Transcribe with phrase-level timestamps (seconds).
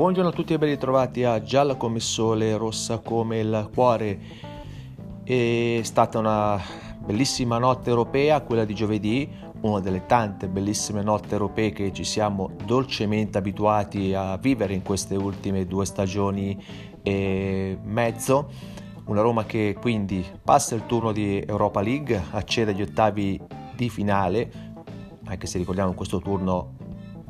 [0.00, 4.18] Buongiorno a tutti e ben ritrovati a Gialla come sole, rossa come il cuore.
[5.22, 6.58] È stata una
[7.04, 9.28] bellissima notte europea, quella di giovedì,
[9.60, 15.16] una delle tante bellissime notti europee che ci siamo dolcemente abituati a vivere in queste
[15.16, 16.58] ultime due stagioni
[17.02, 18.48] e mezzo.
[19.04, 23.38] Una Roma che quindi passa il turno di Europa League, accede agli ottavi
[23.76, 24.50] di finale,
[25.26, 26.79] anche se ricordiamo in questo turno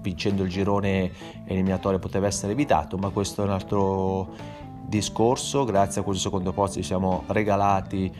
[0.01, 1.11] vincendo il girone
[1.45, 4.29] eliminatorio poteva essere evitato, ma questo è un altro
[4.83, 5.65] discorso.
[5.65, 8.13] Grazie a questo secondo posto ci siamo regalati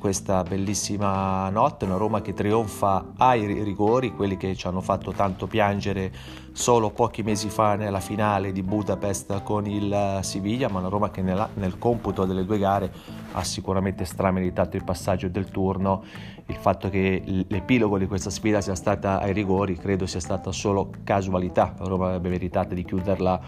[0.00, 5.46] questa bellissima notte, una Roma che trionfa ai rigori, quelli che ci hanno fatto tanto
[5.46, 6.10] piangere
[6.52, 11.22] solo pochi mesi fa nella finale di Budapest con il Siviglia, ma una Roma che
[11.22, 12.90] nella, nel computo delle due gare
[13.32, 16.02] ha sicuramente strameritato il passaggio del turno.
[16.46, 20.90] Il fatto che l'epilogo di questa sfida sia stata ai rigori credo sia stata solo
[21.04, 23.40] casualità, la Roma avrebbe meritato di chiuderla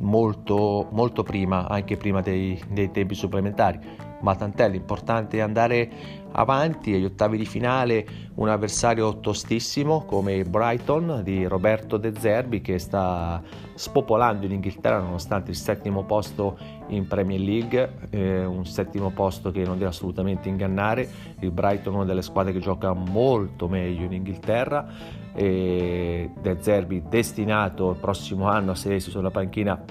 [0.00, 5.90] molto, molto prima, anche prima dei, dei tempi supplementari ma tant'è, l'importante è andare
[6.32, 12.78] avanti agli ottavi di finale un avversario tostissimo come Brighton di Roberto De Zerbi che
[12.78, 13.42] sta
[13.74, 19.64] spopolando in Inghilterra nonostante il settimo posto in Premier League, eh, un settimo posto che
[19.64, 21.08] non deve assolutamente ingannare,
[21.40, 24.86] il Brighton è una delle squadre che gioca molto meglio in Inghilterra,
[25.34, 29.82] e De Zerbi destinato il prossimo anno a sedersi sulla panchina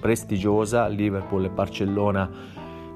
[0.00, 2.30] prestigiosa, Liverpool e Barcellona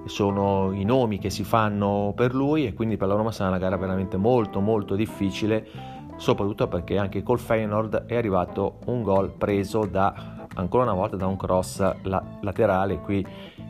[0.06, 3.58] sono i nomi che si fanno per lui e quindi per la Roma sarà una
[3.58, 9.84] gara veramente molto molto difficile soprattutto perché anche col Feyenoord è arrivato un gol preso
[9.84, 12.98] da ancora una volta da un cross la- laterale.
[13.00, 13.26] Qui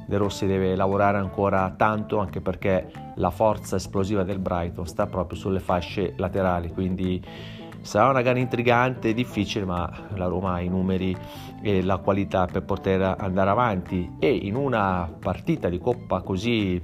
[0.06, 5.36] De Rossi deve lavorare ancora tanto anche perché la forza esplosiva del Brighton sta proprio
[5.36, 7.20] sulle fasce laterali quindi
[7.86, 11.16] Sarà una gara intrigante e difficile, ma la Roma ha i numeri
[11.62, 14.16] e la qualità per poter andare avanti.
[14.18, 16.82] E in una partita di coppa così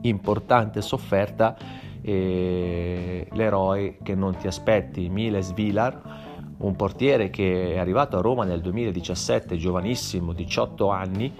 [0.00, 1.54] importante e sofferta
[2.00, 6.00] eh, l'eroe che non ti aspetti, Miles Vilar,
[6.58, 11.30] un portiere che è arrivato a Roma nel 2017, giovanissimo, 18 anni,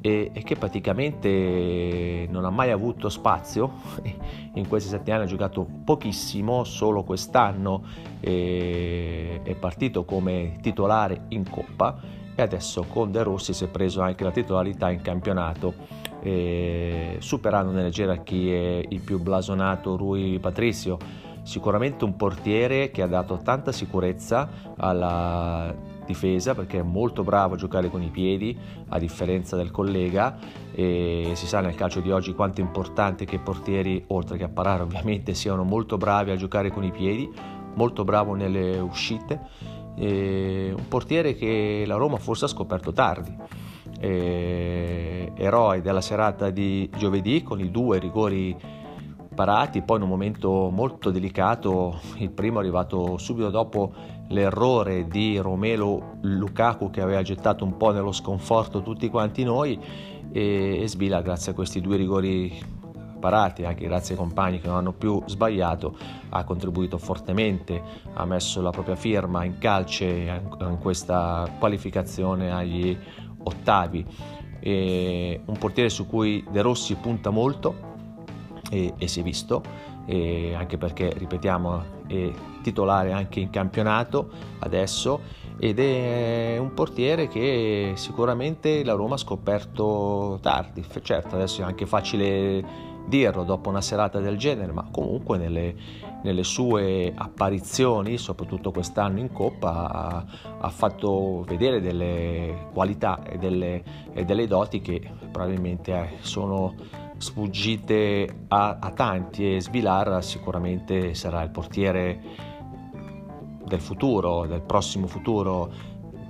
[0.00, 3.72] e, e, che praticamente non ha mai avuto spazio,
[4.54, 7.82] in questi sette anni ha giocato pochissimo, solo quest'anno
[8.20, 11.98] è, è partito come titolare in Coppa
[12.34, 15.74] e adesso con De Rossi si è preso anche la titolarità in campionato,
[16.22, 20.98] eh, superando nelle gerarchie il più blasonato Rui Patricio.
[21.42, 25.74] Sicuramente un portiere che ha dato tanta sicurezza alla
[26.06, 28.56] difesa perché è molto bravo a giocare con i piedi
[28.88, 30.38] a differenza del collega
[30.72, 34.44] e si sa nel calcio di oggi quanto è importante che i portieri oltre che
[34.44, 39.40] a parare ovviamente siano molto bravi a giocare con i piedi molto bravo nelle uscite.
[39.96, 43.34] E un portiere che la Roma forse ha scoperto tardi.
[43.98, 48.56] E eroe della serata di giovedì con i due rigori
[49.34, 53.92] parati, poi in un momento molto delicato, il primo è arrivato subito dopo
[54.28, 59.78] l'errore di Romelo Lukaku che aveva gettato un po' nello sconforto tutti quanti noi
[60.30, 62.78] e, e Svila grazie a questi due rigori
[63.20, 65.96] parati, anche grazie ai compagni che non hanno più sbagliato,
[66.30, 67.82] ha contribuito fortemente,
[68.14, 72.96] ha messo la propria firma in calce in questa qualificazione agli
[73.42, 74.06] ottavi.
[74.62, 77.89] E un portiere su cui De Rossi punta molto,
[78.70, 79.62] e, e si è visto,
[80.06, 82.30] e anche perché, ripetiamo, è
[82.62, 85.20] titolare anche in campionato adesso
[85.58, 91.84] ed è un portiere che sicuramente la Roma ha scoperto tardi, certo adesso è anche
[91.84, 95.74] facile dirlo dopo una serata del genere, ma comunque nelle,
[96.22, 100.24] nelle sue apparizioni, soprattutto quest'anno in Coppa, ha,
[100.60, 103.82] ha fatto vedere delle qualità e delle,
[104.14, 106.74] e delle doti che probabilmente eh, sono
[107.20, 112.20] sfuggite a, a tanti e Svilar sicuramente sarà il portiere
[113.66, 115.70] del futuro, del prossimo futuro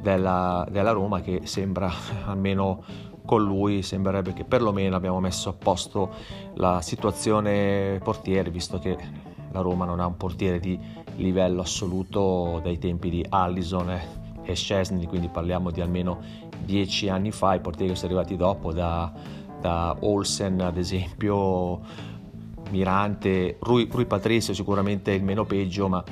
[0.02, 1.90] della, della Roma che sembra
[2.26, 2.82] almeno
[3.24, 6.10] con lui sembrerebbe che perlomeno abbiamo messo a posto
[6.54, 8.98] la situazione portiere visto che
[9.52, 10.76] la Roma non ha un portiere di
[11.16, 13.96] livello assoluto dai tempi di Allison
[14.42, 16.18] e Scesni quindi parliamo di almeno
[16.64, 19.12] dieci anni fa i portieri che sono arrivati dopo da
[19.60, 21.80] da Olsen ad esempio,
[22.70, 26.02] Mirante, Rui, Rui Patricio sicuramente il meno peggio, ma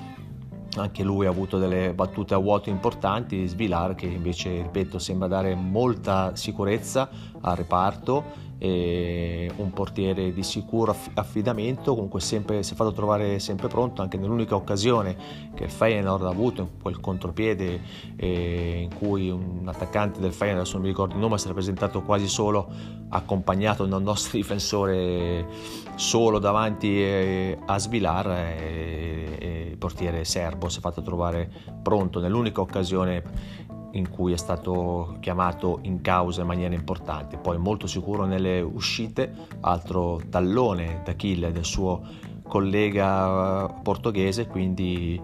[0.76, 5.54] anche lui ha avuto delle battute a vuoto importanti, Svilar che invece, ripeto, sembra dare
[5.54, 7.08] molta sicurezza
[7.40, 14.02] al reparto un portiere di sicuro affidamento, comunque sempre, si è fatto trovare sempre pronto
[14.02, 15.16] anche nell'unica occasione
[15.55, 17.81] che il Feyenoord ha avuto, in quel contropiede
[18.16, 21.52] eh, in cui un attaccante del Feyenoord, adesso non mi ricordo il nome, si è
[21.52, 22.69] presentato quasi solo
[23.10, 25.46] accompagnato da un nostro difensore
[25.94, 31.50] solo davanti eh, a Svilar e, e il portiere serbo si è fatto trovare
[31.82, 37.87] pronto nell'unica occasione in cui è stato chiamato in causa in maniera importante, poi molto
[37.87, 42.02] sicuro nelle uscite, altro tallone d'Achille del suo
[42.46, 45.20] collega portoghese, quindi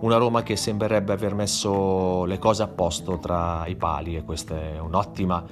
[0.00, 4.60] una Roma che sembrerebbe aver messo le cose a posto tra i pali e questa
[4.60, 5.44] è un'ottima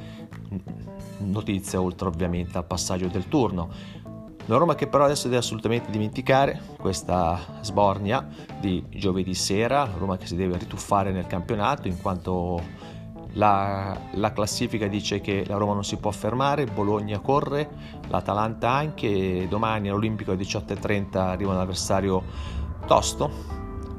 [1.18, 3.70] notizia oltre ovviamente al passaggio del turno.
[4.46, 8.26] Una Roma che però adesso deve assolutamente dimenticare questa sbornia
[8.60, 12.60] di giovedì sera, Roma che si deve rituffare nel campionato in quanto
[13.34, 17.70] la, la, classifica dice che la Roma non si può fermare, Bologna corre,
[18.08, 22.22] l'Atalanta anche, domani all'Olimpico alle 18.30 arriva un avversario
[22.86, 23.30] tosto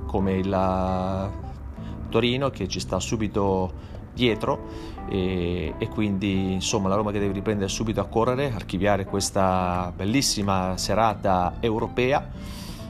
[0.05, 1.31] come il
[2.09, 7.69] Torino che ci sta subito dietro e, e, quindi insomma la Roma che deve riprendere
[7.69, 12.29] subito a correre, archiviare questa bellissima serata europea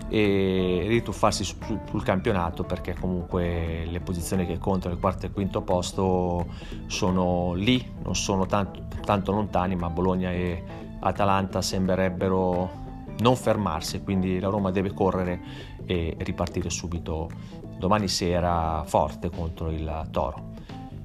[0.10, 5.30] e rituffarsi su, su, sul campionato perché comunque le posizioni che contano il quarto e
[5.30, 6.46] il quinto posto
[6.88, 10.64] sono lì, non sono tanto, tanto lontani ma Bologna e
[11.00, 12.82] Atalanta sembrerebbero
[13.20, 15.42] non fermarsi, quindi la Roma deve correre
[15.86, 17.30] e ripartire subito
[17.78, 20.53] domani sera forte contro il Toro.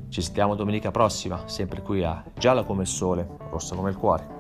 [0.09, 4.38] Ci sentiamo domenica prossima, sempre qui a Gialla come il sole, rossa come il cuore.